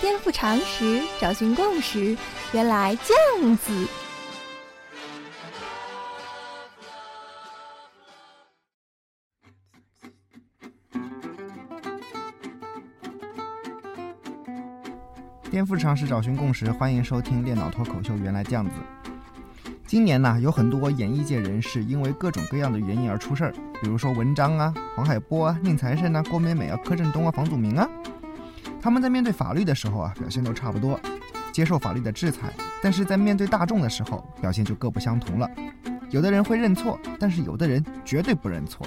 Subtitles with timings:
[0.00, 2.16] 颠覆常识，找寻共识，
[2.52, 3.88] 原来这样子。
[15.50, 18.16] 颠覆常识，找寻共识，欢迎收听电脑脱口秀。
[18.16, 18.72] 原来这样子。
[19.92, 23.52] 今年呢，有很多演艺界人士因为各种各样的原因而出事儿，
[23.82, 27.86] 比如说文章啊、黄海波啊、宁财神啊、郭美美啊、柯震东啊、房祖名啊。
[28.80, 30.98] 他们在面对法律的时候啊，表现都差不多，
[31.52, 32.48] 接受法律的制裁；
[32.82, 35.46] 但是在面对大众的时候，表现就各不相同了。
[36.08, 38.86] 有的人会认错，但是有的人绝对不认错。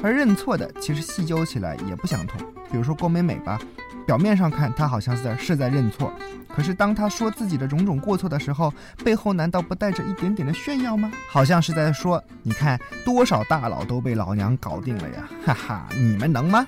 [0.00, 2.40] 而认错的，其实细究起来也不相同。
[2.70, 3.58] 比如说郭美美吧。
[4.06, 6.12] 表面上看，他好像是在是在认错，
[6.54, 8.72] 可是当他说自己的种种过错的时候，
[9.04, 11.10] 背后难道不带着一点点的炫耀吗？
[11.28, 16.64] 好像是在说，你看多少大佬都被老娘搞定了呀， 哈哈，你们能吗？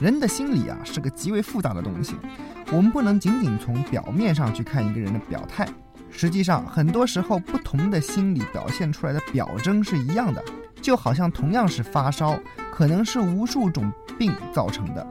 [0.00, 2.16] 人的心理啊，是个极为复杂的东西，
[2.72, 5.64] 我们不能仅仅从表面上去看一个人的表态，
[6.10, 10.44] 实际上很多时候不同的心理表现出来的表征是一样的，
[10.82, 12.36] 就好像同样是发烧，
[12.72, 15.06] 可能是无数种病造成的。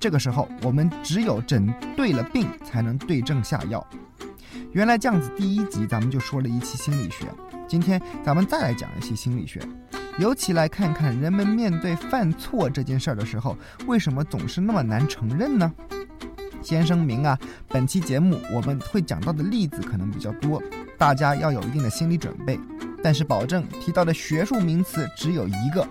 [0.00, 3.84] 这个时候，我们只有诊对了病，才能对症下药。
[4.72, 7.26] 原来这样子，第一集咱们就说了一期心理学，
[7.66, 9.60] 今天咱们再来讲一期心理学，
[10.18, 15.72] 尤其来看看人们面对犯错这件事儿的时候，为什么总是那么难承认呢？
[16.62, 20.62] 先声明啊，本期节目我们会讲到的例子可能比较多，
[20.96, 22.58] 大家要有一定的心理准备，
[23.02, 25.84] 但是保证提到的学术名词只有一个。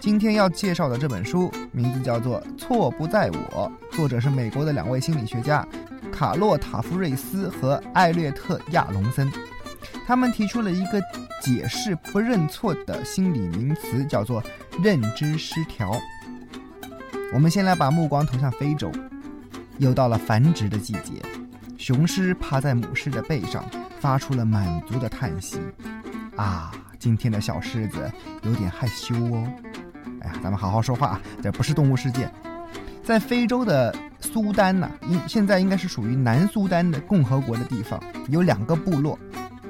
[0.00, 5.66] 今天要介绍的这本书名字叫做《错不在我》，作者是美国的两位心理学家
[6.10, 9.30] 卡洛塔夫瑞斯和艾略特亚隆森。
[10.06, 10.98] 他们提出了一个
[11.42, 14.42] 解释不认错的心理名词，叫做
[14.82, 15.92] 认知失调。
[17.34, 18.90] 我们先来把目光投向非洲，
[19.76, 21.20] 又到了繁殖的季节，
[21.76, 23.62] 雄狮趴在母狮的背上，
[24.00, 25.60] 发出了满足的叹息。
[26.36, 28.10] 啊，今天的小狮子
[28.44, 29.46] 有点害羞哦。
[30.20, 31.20] 哎呀，咱们好好说话啊！
[31.42, 32.30] 这不是动物世界，
[33.02, 39.18] 在非洲的苏丹呐，应现在应该是属于南苏丹的共和国的地方，有两个部落，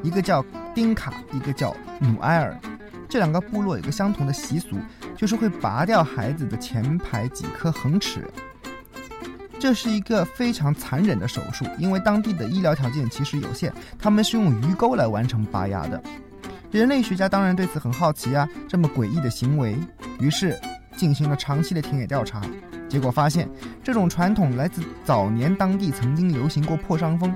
[0.02, 0.44] 一个叫
[0.74, 2.58] 丁卡，一个叫努埃尔。
[3.08, 4.76] 这两个部落有个相同的习俗，
[5.16, 8.28] 就是会拔掉孩子的前排几颗恒齿。
[9.58, 16.02] 这是一个非常残忍的手术，因为当地的医疗条件其实有限，他们是用鱼钩来完成拔牙的。
[16.70, 19.76] 人类学家当然对此很好奇啊，这么诡异的行为。
[20.20, 20.58] 于是
[20.96, 22.42] 进行了长期的田野调查，
[22.88, 23.48] 结果发现
[23.82, 27.34] 这种传统来自早年当地曾经流行过破伤风。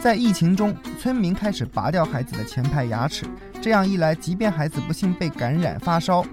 [0.00, 3.26] 在疫情中，村民开始拔掉孩子的前排牙齿，
[3.60, 6.24] 这样一来，即便孩子不幸被感染发烧，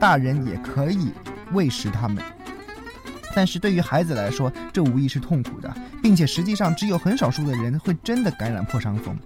[0.00, 1.12] 大人也可以
[1.52, 2.20] 喂食他们。
[3.34, 5.72] 但是对于孩子来说，这无疑是痛苦的，
[6.02, 9.16] 并且实际上只有很少数的人会真的感染破伤风。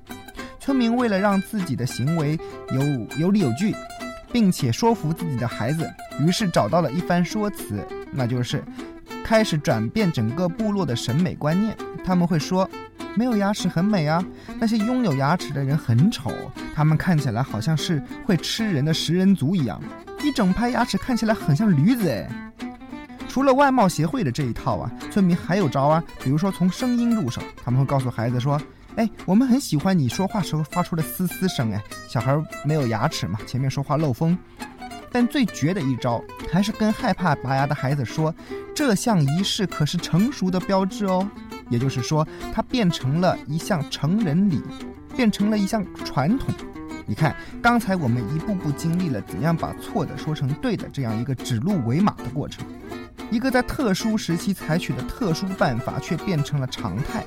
[0.60, 2.38] 村民为了让自己的行为
[2.72, 3.74] 有有理有据。
[4.32, 5.88] 并且说服自己的孩子，
[6.20, 8.62] 于是找到了一番说辞，那就是
[9.24, 11.76] 开始转变整个部落的审美观念。
[12.04, 12.68] 他们会说，
[13.14, 14.24] 没有牙齿很美啊，
[14.58, 16.30] 那些拥有牙齿的人很丑，
[16.74, 19.80] 他们看起来好像是会吃人的食人族一样，
[20.22, 22.28] 一整排牙齿看起来很像驴子哎。
[23.28, 28.60] 除了外貌协会的这一套啊，村民还有招啊，比如说从声音入手，他们会告诉孩子说。
[28.96, 31.70] 哎，我们很喜欢你说话时候发出的嘶嘶声。
[31.72, 34.36] 哎，小孩没有牙齿嘛，前面说话漏风。
[35.12, 38.34] 但最绝的一招，还是跟害怕拔牙的孩子说，
[38.74, 41.28] 这项仪式可是成熟的标志哦。
[41.68, 44.62] 也就是说，它变成了一项成人礼，
[45.16, 46.54] 变成了一项传统。
[47.06, 52.64] 你看，刚才我们一步步经历了怎样把错的说成对的这样一个指鹿为马的过程，
[53.30, 57.24] 一个在特殊时期采取的特殊办法，却变成了常态。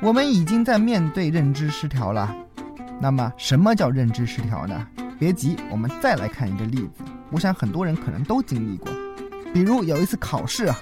[0.00, 2.34] 我们已经在面对认知失调了，
[3.00, 4.86] 那么什么叫认知失调呢？
[5.18, 7.02] 别急，我们再来看一个例子。
[7.30, 8.92] 我想很多人可能都经历过，
[9.52, 10.78] 比如有一次考试啊，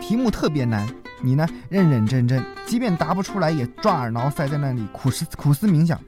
[0.00, 0.86] 题目特别难，
[1.22, 6.00] 你呢认认真真，即便答不出来也抓耳挠腮在那里苦思苦思冥想。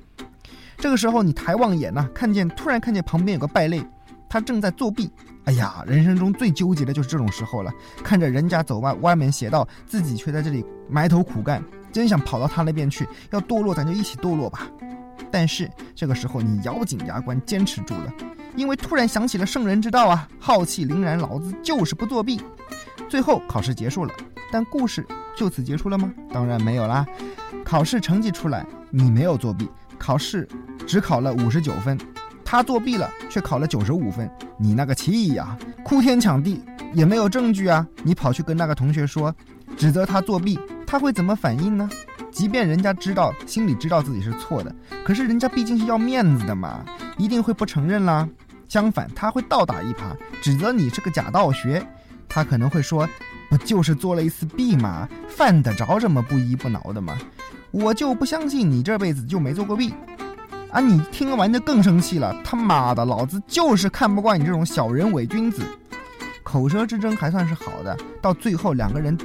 [0.76, 3.86] 这个时候你抬望眼呢，看见突然看见旁边有个败类，
[4.28, 5.10] 他正在作弊。
[5.44, 7.70] 哎呀，人生中最纠结的就是这种时候了，
[8.02, 11.62] 看着人家走歪歪门邪道，自己却在这里埋头苦干。
[11.96, 14.68] 真想跑到他那边去，要堕落咱就一起堕落吧。
[15.30, 18.12] 但是这个时候你咬紧牙关坚持住了，
[18.54, 22.38] 因为突然想起了圣人之道啊，浩气凛然，老子就是不作弊。
[23.08, 24.12] 最后考试结束了，
[24.52, 26.12] 但故事就此结束了吗？
[26.30, 27.06] 当然没有啦。
[27.64, 29.66] 考试成绩出来，你没有作弊，
[29.96, 30.46] 考试
[30.86, 31.98] 只考了五十九分，
[32.44, 37.86] 他作弊了却考了九十五分，你那个气呀，哭天抢地，也没有证据啊。
[38.02, 39.34] 你跑去跟那个同学说，
[39.78, 41.90] 指责他作弊，他会怎么反应呢？
[42.30, 44.74] 即便人家知道，心里知道自己是错的，
[45.04, 46.84] 可是人家毕竟是要面子的嘛，
[47.16, 48.28] 一定会不承认啦。
[48.68, 51.84] 相反，他会倒打一耙，指责你是个假道学。
[52.28, 53.08] 他可能会说
[53.48, 55.08] ：“不就是做了一次弊吗？
[55.28, 57.16] 犯得着这么不依不挠的吗？
[57.70, 59.94] 我就不相信你这辈子就没做过弊。”
[60.70, 62.36] 啊，你听完就更生气了。
[62.44, 65.62] 他妈的，老子就是看不惯你这种小人伪君子。
[66.42, 69.16] 口舌之争还算是好的，到最后两个人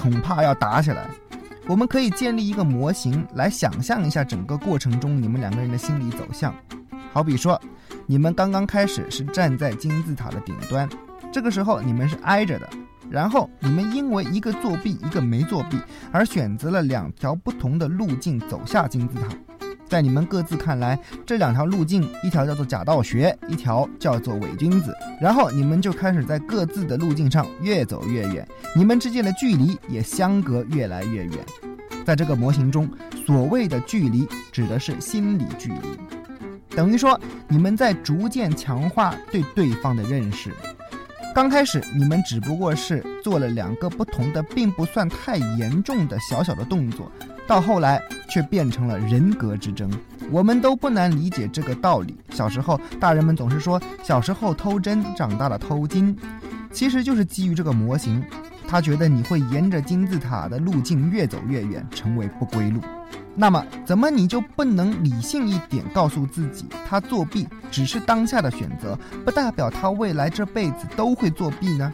[0.00, 1.10] 恐怕要打起来。
[1.66, 6.54] 我们可以建立一个模型来想象一下整个过程中你们两个人的心理走向。
[7.12, 7.60] 好比说，
[8.06, 10.88] 你们刚刚开始是站在金字塔的顶端，
[11.32, 12.68] 这个时候你们是挨着的。
[13.10, 15.78] 然后你们因为一个作弊，一个没作弊，
[16.12, 19.28] 而选择了两条不同的路径走下金字塔。
[19.88, 24.94] 在你们各自看来，这两条路径，一条叫做假道学，一条叫做伪君子。
[25.20, 28.46] 然后你们就开始在各自的路径上越走越远，
[28.76, 31.38] 你们之间的距离也相隔越来越远。
[32.04, 32.88] 在这个模型中，
[33.26, 35.98] 所谓的距离指的是心理距离，
[36.76, 37.18] 等于说
[37.48, 40.50] 你们在逐渐强化对对方的认识。
[41.34, 47.12] 刚开始你们只不过是做了两个不同的，并不算太严重的小小的动作，
[47.48, 49.90] 到后来却变成了人格之争。
[50.30, 52.14] 我们都不难理解这个道理。
[52.30, 56.14] 小时候，大人们总是说小时候偷针，长大了偷金，
[56.70, 58.22] 其实就是基于这个模型。
[58.68, 62.82] 他觉得你会沿着金字塔的路径越走越远，成为不归路。
[63.34, 71.90] 那么，怎么你就不能理性一点，告诉自己他作弊只是当下的选择，不代表他未来这辈子都会作弊呢？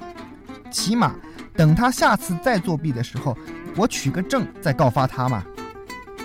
[0.73, 1.15] 起码
[1.55, 3.39] 等他下次再作弊的时候，
[3.77, 5.45] 我取个证再告发他嘛。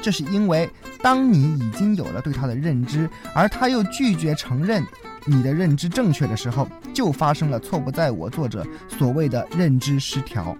[0.01, 0.69] 这是因为，
[1.01, 4.83] 当你已经有了对他的认知，而他又拒绝承认。
[5.25, 10.57] 你的认知正确的时候，就发生了错不在我作者所谓的认知失调。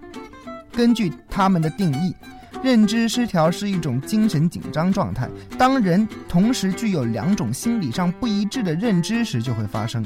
[0.70, 2.14] 根据他们的定义，
[2.62, 5.28] 认知失调是一种精神紧张状态，
[5.58, 10.04] 当人同时具有两种心理上不一致的认知时就会发生。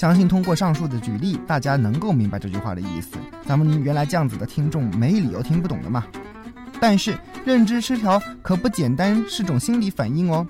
[0.00, 3.18] 相信通过上述的举例，大家能够明白这句话的意思。
[3.44, 6.06] 咱们原来这样子的听众没理由听不懂的嘛。
[6.80, 7.14] 但是
[7.44, 10.46] 认知失调可不简单是种心理反应哦。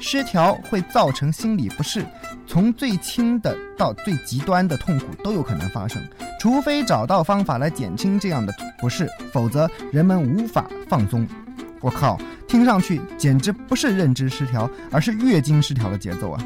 [0.00, 2.04] 失调会造成心理不适，
[2.44, 6.02] 从最轻的到最极端的痛苦都有可能发生。
[6.40, 11.24] 除非找到方法来减轻这样的不适，否则人们无法放松。
[11.80, 12.18] 我靠，
[12.48, 16.44] 听上去简直不是认知失调，而是月经失调的节奏啊！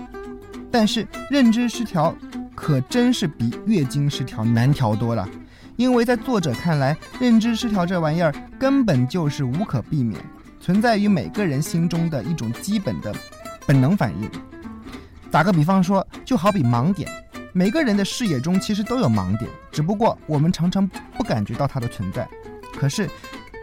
[0.70, 2.14] 但是认知失调
[2.54, 5.28] 可真是比月经失调难调多了，
[5.76, 10.20] 因为在作者看来，认知失调这玩意儿根本就是无可避免，
[10.60, 13.14] 存在于每个人心中的一种基本的。
[13.66, 14.28] 本能反应，
[15.30, 17.08] 打个比方说，就好比盲点，
[17.52, 20.84] 每个人的视野中其实都有盲点，只不过我们常常
[21.16, 22.28] 不感觉到它的存在。
[22.76, 23.08] 可是，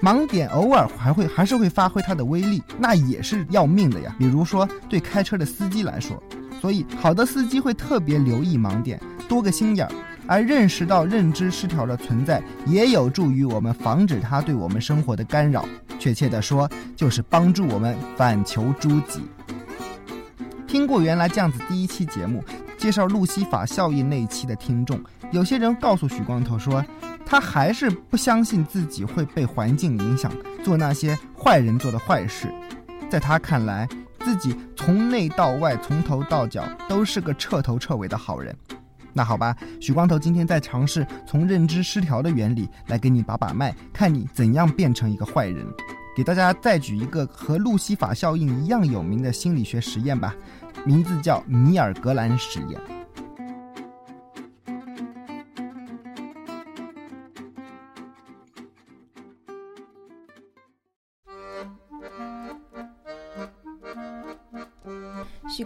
[0.01, 4.15] 盲点偶尔还会还是会发挥它的威力，那也是要命的呀。
[4.17, 6.21] 比如说，对开车的司机来说，
[6.61, 9.91] 所以好的司机会特别留意盲点，多个心眼儿，
[10.25, 15.63] 而认识到认知失调的存在，也有助于我们防止它对我们生活的干扰。
[15.99, 19.21] 确切的说，就是帮助我们反求诸己。
[20.67, 22.43] 听过原来这样子第一期节目
[22.77, 24.99] 介绍路西法效应那一期的听众，
[25.31, 26.83] 有些人告诉许光头说，
[27.25, 30.31] 他还是不相信自己会被环境影响，
[30.63, 32.53] 做那些坏人做的坏事。
[33.09, 33.87] 在他看来，
[34.27, 38.53] 自己从内到外，从头到脚都是个彻头彻尾的好人。
[39.13, 45.65] 那好吧，许光头今天在尝试从认知失调的原理来给你把把脉，看你怎样变成一个坏人。
[46.13, 50.35] 给大家再举一个和路西法效应一样有名的心理学实验吧。
[50.83, 53.06] 名字叫米尔格兰实验。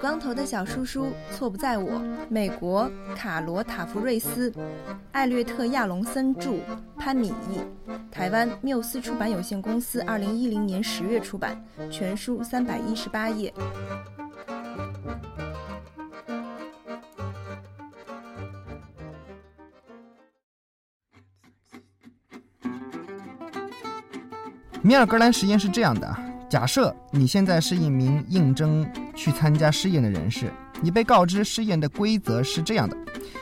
[0.02, 2.02] 光头的小叔叔错不在我。
[2.28, 4.52] 美国卡罗塔弗瑞斯、
[5.12, 6.56] 艾略特亚龙森著，
[6.98, 7.60] 潘敏译，
[8.10, 13.54] 台湾缪斯出版有限公司二零一零年十月出版，全书三百一十八页。
[24.82, 26.18] 米尔格兰实验是这样的：
[26.50, 28.84] 假设你现在是一名应征
[29.22, 30.52] 去参加试验的人士，
[30.82, 32.98] 你被告知试验的规则是这样的：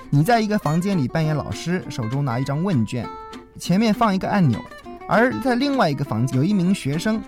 [0.10, 3.08] 你在一个房间里扮演老师，手中拿一张问卷，
[3.58, 4.60] 前面放一个按钮；
[5.08, 7.22] 而在另外一个房间有一名学生，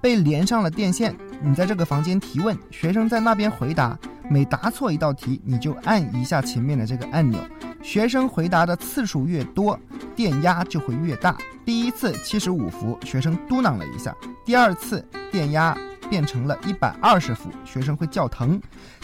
[0.00, 1.14] 被连上了电线。
[1.42, 3.98] 你在这个房间提问，学生在那边回答，
[4.30, 7.38] 每答错一道题，你就按一下前面的这个按钮。
[7.82, 9.78] 学生回答的次数越多，
[10.16, 11.36] 电压就会越大。
[11.66, 14.12] 第一次七十五伏，学生嘟囔了一下；
[14.46, 15.76] 第二次电压
[16.08, 18.58] 变成了一百二十伏，学生会叫疼；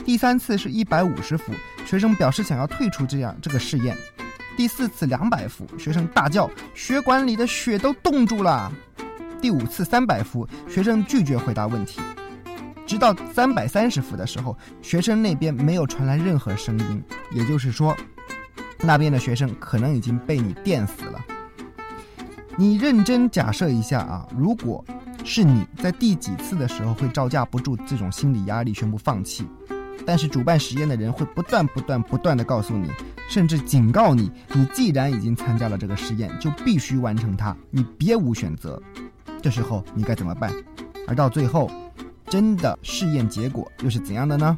[0.04, 1.52] 第三次是一百五十伏，
[1.87, 3.94] 学生表示想要退出这样这个试验；
[4.56, 8.70] 第四次两百伏，学生大叫血管里的血都冻住了；
[9.40, 12.00] 第五次三百伏，学生拒绝回答问题。
[12.87, 17.96] 直到三百三十伏的时候，学生那边没有传来任何声音，也就是说，
[18.80, 21.25] 那边的学生可能已经被你电死了。
[22.56, 24.84] 你认真假设一下啊，如果
[25.25, 29.45] 是你在第几次的时候会招架不住这种心理压力宣布放弃？
[30.07, 32.90] 但是主办实验的人会不断、不断、不断的告诉你，
[33.28, 38.81] 甚至警告你：你既然已经参加了这个实验，就必须完成它，你别无选择。
[39.43, 40.52] 这时候你该怎么办？
[41.09, 41.71] 而到最后。
[42.26, 44.57] 真的试验结果又是怎样的呢？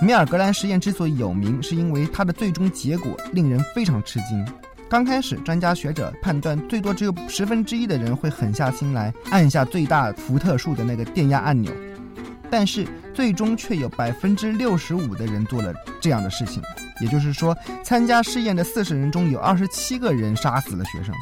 [0.00, 4.44] 米尔格兰实验之所以有名，是因为它的最终结果令人非常吃惊。
[4.92, 11.72] 刚开始，专家学者判断最多只有十分之一的人会狠下心来按下最大伏特数的那个电压按钮，
[12.50, 16.62] 但是最终却有百分之六十五的人做了这样的事情。
[17.00, 21.14] 也就是说，参加试验的四十人中有二十七个人杀死了学生。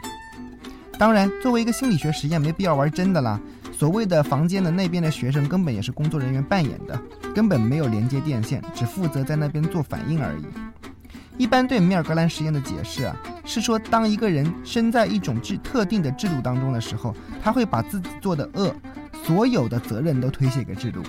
[0.98, 3.40] 当然，作为一个心理学实验，没必要玩真的啦。
[3.70, 7.00] 所谓的房间的那边的学生根本也是工作人员扮演的，
[7.32, 10.69] 根本没有连接电线，只负责在那边做反应而已。
[11.40, 13.16] 一般对米尔格兰实验的解释啊，
[13.46, 18.76] 是说当一个人身在一种制特定的制度当中的时候，他会把自己做的恶，
[19.24, 21.02] 所有的责任都推卸给制度。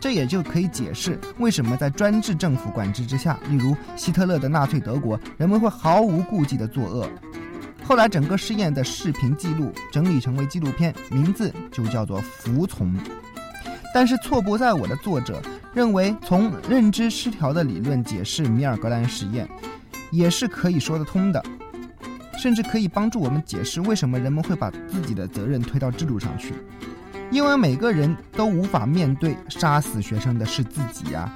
[0.00, 7.06] 这也就可以解释为什么在专制政府管制之下，例如希特勒的纳粹德国，人们会毫无顾忌地作恶。
[7.84, 12.94] 后来，整个试验的视频记录整理成为纪录片，名字就叫做《服从》。
[13.92, 19.48] 但是错不在我的作者认为，从认知失调的理论解释米尔格兰实验，
[20.10, 21.42] 也是可以说得通的，
[22.36, 26.54] 甚至可以帮助我们解释为什么人们会把自己的责任推到制度上去。
[27.30, 31.32] 因为每个人都无法面对杀死学生的是自己呀。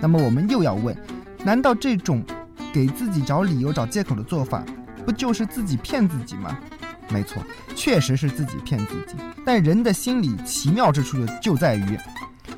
[0.00, 0.96] 那么我们又要问：
[1.44, 2.22] 难道这种
[2.72, 4.64] 给自己找理由、找借口的做法？
[5.04, 6.56] 不就是自己骗自己吗？
[7.10, 7.42] 没错，
[7.74, 9.16] 确实是自己骗自己。
[9.44, 11.98] 但人的心理奇妙之处就就在于，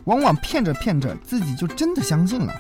[0.07, 2.53] 往往骗着骗着，自己就真的相信了。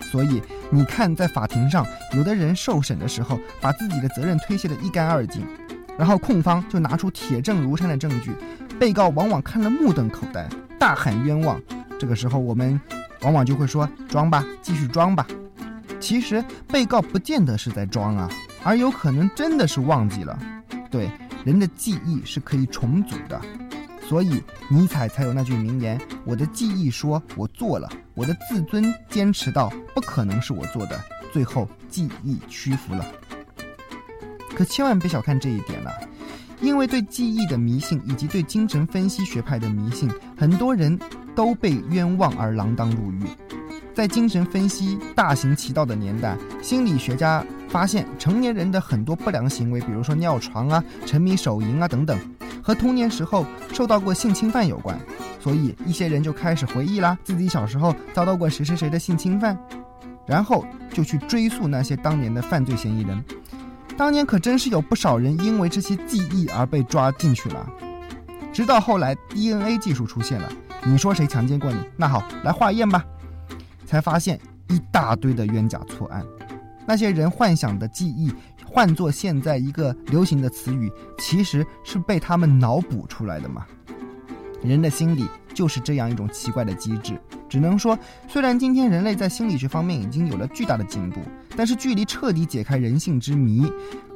[0.00, 0.40] 所以
[0.70, 5.44] 你看，在法庭上，有的人受审的时候，把自己的责任推卸得一干二净，
[5.98, 8.32] 然后控方就拿出铁证如山的证据，
[8.78, 11.60] 被告往往看了目瞪口呆，大喊冤枉。
[11.98, 12.80] 这个时候，我们
[13.22, 15.26] 往往就会说：装吧，继续装吧。
[15.98, 18.28] 其实被告不见得是在装啊。
[18.62, 20.38] 而有可能真的是忘记了，
[20.90, 21.10] 对
[21.44, 23.40] 人的记忆是可以重组的，
[24.08, 31.00] 所以尼采才有那句名言：“我的记忆说我做了，我的自尊坚持到不可能是我做的，
[31.32, 33.04] 最后记忆屈服了。”
[34.56, 35.92] 可千万别小看这一点了，
[36.60, 40.96] 因为对记忆的迷信以及对精神分析学派的迷信，很多人
[41.34, 43.24] 都被冤枉而锒铛入狱。
[43.92, 47.44] 在精神分析大行其道的年代，心理学家。
[47.68, 52.16] 发现成年人的很多不良行为，比如说尿床啊、沉迷手淫啊等等，
[52.66, 54.98] 和童年时候受到过性侵犯有关。
[55.38, 59.56] 所以一些人就开始回忆啦，自己小时候遭到过谁谁谁的性侵犯，
[60.26, 63.24] 然后就去追溯那些当年的犯罪嫌疑人。
[63.96, 67.64] 当年可真是有不少人因为这些记忆而被抓进去了。
[68.52, 70.50] 直到后来 DNA 技术出现了，
[70.82, 71.78] 你说谁强奸过你？
[71.96, 73.04] 那好，来化验吧，
[73.86, 76.26] 才发现一大堆的冤假错案。
[76.84, 78.32] 那些人幻想的记忆，
[78.76, 83.64] 换作现在一个流行的词语，其实是被他们脑补出来的嘛。
[84.62, 87.18] 人的心理就是这样一种奇怪的机制。
[87.48, 91.22] 只能说，虽然今天人类在心理学方面已经有了巨大的进步，
[91.56, 93.66] 但是距离彻底解开人性之谜，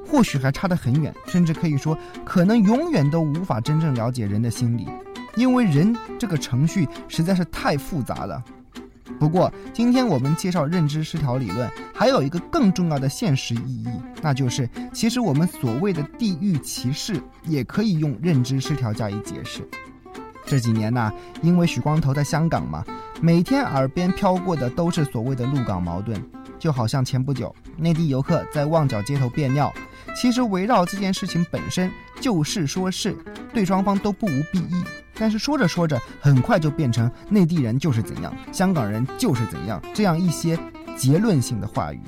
[0.07, 4.87] 或许还差得很远，甚至可以说，可能永远都无法真正了解人的心理，
[5.37, 8.45] 因为人这个程序实在是太复杂了。
[9.19, 13.89] 不过，今天我们介绍认知失调理论，还有一个更重要的现实意义，
[14.23, 19.67] 那就是其实我们所谓的地域歧视，也可以用认知失调加以解释。
[20.47, 21.13] 这几年呢，
[21.43, 22.85] 因为许光头在香港嘛，
[23.21, 26.21] 每天耳边飘过的都是所谓的陆港矛盾，
[26.59, 29.73] 就好像前不久内地游客在旺角街头便尿，
[30.17, 31.91] 其实围绕这件事情本身
[32.21, 33.17] 就事说事，
[33.53, 34.83] 对双方都不无裨益。
[35.21, 40.59] 但是说着说着，很快就变成内地人就是怎样，香港人就是怎样这样一些
[40.97, 42.01] 结论性的话语。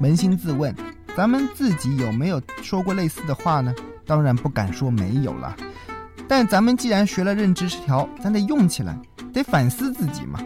[0.00, 0.74] 扪心自问，
[1.16, 3.72] 咱们自己有没有说过类似的话呢？
[4.04, 5.56] 当然不敢说没有了。
[6.26, 8.98] 但咱们既然学了认知失调，咱得用起来，
[9.32, 10.40] 得反思自己嘛。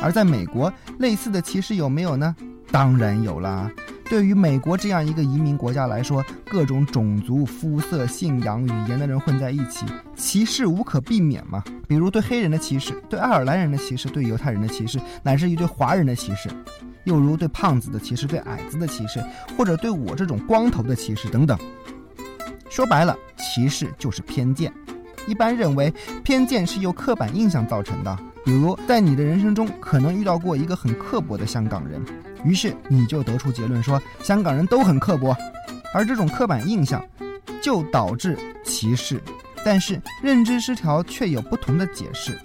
[0.00, 2.34] 而在美国，类似的歧视有没有呢？
[2.70, 3.70] 当然有啦。
[4.12, 11.64] 对于美国这样一个移民国家来说，各种种族、肤色、信仰、语言的人混在一起，歧视无可避免嘛。
[11.88, 16.50] 比如对黑人的歧视，对爱尔兰人的歧视，对犹太人的歧视，乃至于对华人的歧视，
[17.04, 19.18] 又如对胖子的歧视，对矮子的歧视，
[19.56, 21.58] 或者对我这种光头的歧视等等。
[22.68, 24.70] 说白了，歧视就是偏见。
[25.26, 25.90] 一般认为，
[26.22, 28.14] 偏见是由刻板印象造成的。
[28.44, 32.04] 比如，在你的人生中可能遇到过一个很刻薄的香港人，
[32.44, 35.36] 于是你就得出结论说香港人都很刻薄，
[35.92, 37.04] 而这种刻板印象
[37.62, 39.22] 就导致歧视。
[39.64, 42.38] 但是认知失调却有不同的解释，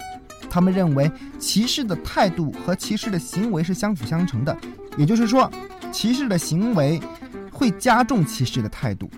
[0.49, 4.55] 他们认为歧视的态度和歧视的行为是相辅相成的，
[4.97, 5.51] 也就是说，
[5.91, 7.01] 歧视的行为
[7.51, 9.09] 会加重歧视的态度。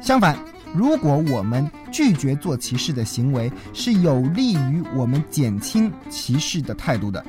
[0.00, 0.38] 相反。
[0.74, 7.24] 如果我们拒绝做歧视的行为，是有利于我们减轻歧视的态度的。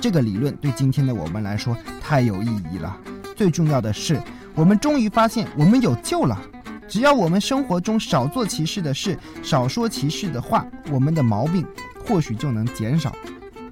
[0.00, 2.96] 这个理论对今天的我们来说太有意义了。
[3.36, 4.20] 最重要的是，
[4.54, 6.40] 我们终于发现我们有救了。
[6.88, 11.64] 只要我们生活中少做歧视的事，少说歧视的话，我们的毛病
[12.04, 13.14] 或许就能减少。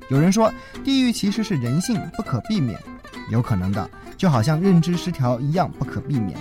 [0.09, 0.53] 有人说，
[0.85, 2.79] 地域歧视是人性，不可避免。
[3.31, 6.39] 有可能的，就好像认知失调一样不可避免。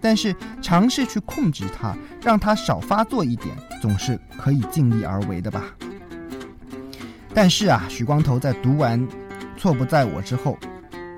[0.00, 5.62] 但是尝试去控制它，让它少发作一点，总是可以尽力而为的吧。
[7.32, 9.00] 但是啊，许光头在读完
[9.56, 10.58] 《错不在我》之后，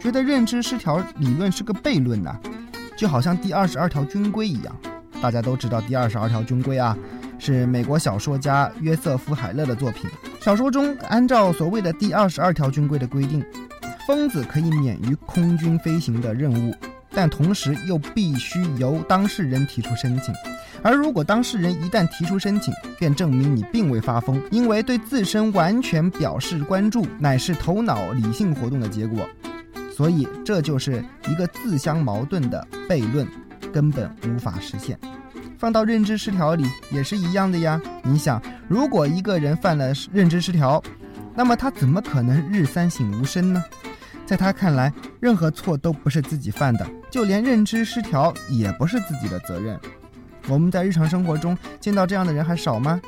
[0.01, 2.39] 觉得认知失调理论是个悖论呐，
[2.97, 4.75] 就好像第二十二条军规一样。
[5.21, 6.97] 大家都知道第二十二条军规啊，
[7.39, 10.09] 是美国小说家约瑟夫·海勒的作品。
[10.41, 13.45] 小说中按照所谓的第二十二条军规的规定，
[14.07, 16.75] 疯子可以免于空军飞行的任务。
[17.11, 20.33] 但同时又必须由当事人提出申请，
[20.83, 29.29] 而如果当事人一旦提出申请，便证明你并未发疯，因为对自身完全表示关注乃是头脑理性活动的结果，
[29.95, 33.27] 所以这就是一个自相矛盾的悖论，
[33.73, 34.99] 根本无法实现。
[35.59, 37.81] 放到认知失调里也是一样的呀。
[38.05, 40.81] 你想，如果一个人犯了认知失调，
[41.35, 43.65] 那么他怎么可能日三省吾身呢？
[44.25, 49.77] 在他看来，任何错都不是自己犯的，就连认知失调也不是自己的责任。
[50.49, 53.01] 我们在日常生活中见到这样的人还少吗？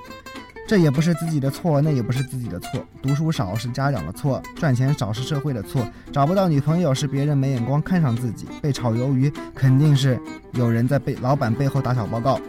[0.68, 2.85] 这也不是自己的错，那也不是自己的错。
[3.03, 10.20] 读书少是家长的错，赚钱少是社会的错，找不到女朋友是别人没眼光看上自己，被炒鱿鱼肯定是
[10.53, 12.40] 有人在背老板背后打小报告。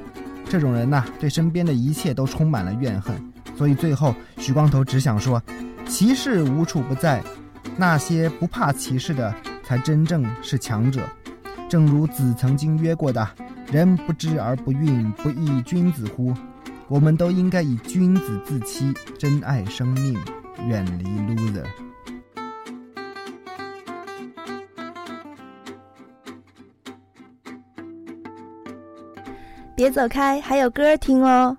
[0.47, 3.15] 这种人呐，对身边的一切都充满了怨恨，
[3.58, 5.41] 所以最后徐光头只想说：
[5.88, 7.23] 歧视无处不在。
[7.77, 11.08] 那些不怕歧视的，才真正是强者。
[11.69, 13.25] 正如子曾经约过的
[13.71, 16.34] ：“人不知而不愠，不亦君子乎？”
[16.89, 20.19] 我们都应该以君子自欺，珍爱生命，
[20.67, 21.63] 远离 loser。
[29.73, 31.55] 别走开，还有歌听哦。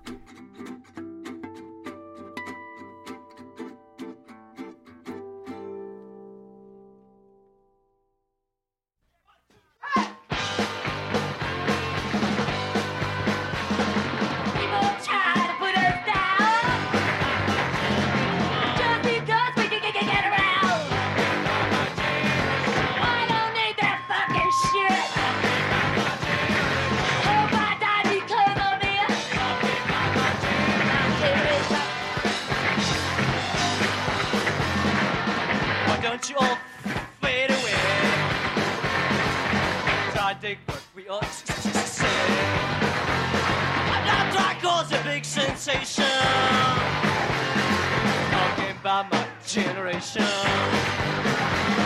[49.53, 50.23] generation.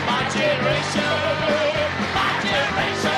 [0.06, 1.02] My generation.
[2.14, 3.17] My generation.